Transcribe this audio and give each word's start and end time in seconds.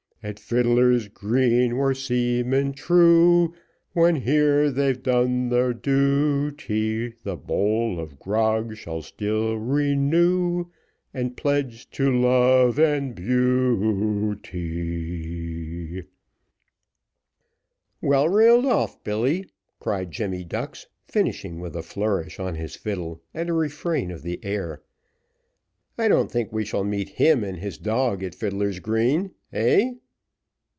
At 0.23 0.35
Fidler's 0.37 1.07
Green, 1.07 1.77
where 1.79 1.95
seamen 1.95 2.73
true, 2.73 3.55
When 3.93 4.17
here 4.17 4.69
they've 4.69 5.01
done 5.01 5.49
their 5.49 5.73
duty, 5.73 7.13
The 7.23 7.35
bowl 7.35 7.99
of 7.99 8.19
grog 8.19 8.75
shall 8.77 9.01
still 9.01 9.57
renew, 9.57 10.65
And 11.11 11.35
pledge 11.35 11.89
to 11.89 12.15
love 12.15 12.77
and 12.77 13.15
beauty. 13.15 16.03
"Well 17.99 18.29
reeled 18.29 18.67
off, 18.67 19.03
Billy," 19.03 19.47
cried 19.79 20.11
Jemmy 20.11 20.43
Ducks, 20.43 20.85
finishing 21.03 21.59
with 21.59 21.75
a 21.75 21.81
flourish 21.81 22.39
on 22.39 22.53
his 22.53 22.75
fiddle, 22.75 23.23
and 23.33 23.49
a 23.49 23.53
refrain 23.53 24.11
of 24.11 24.21
the 24.21 24.39
air. 24.45 24.83
I 25.97 26.07
don't 26.07 26.31
think 26.31 26.53
we 26.53 26.63
shall 26.63 26.83
meet 26.83 27.09
him 27.09 27.43
and 27.43 27.57
his 27.57 27.79
dog 27.79 28.21
at 28.23 28.35
Fidler's 28.35 28.79
Green 28.79 29.31
heh!" 29.51 29.93